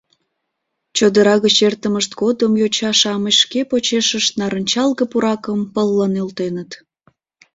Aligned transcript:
Чодыра 0.97 1.35
гоч 1.43 1.57
эртымышт 1.67 2.11
годым 2.21 2.51
йоча-шамыч 2.61 3.35
шке 3.43 3.61
почешышт 3.69 4.31
нарынчалге 4.39 5.03
пуракым 5.11 5.59
пылла 5.73 6.07
нӧлтеныт. 6.13 6.71